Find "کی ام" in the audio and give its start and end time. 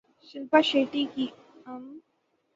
1.13-1.83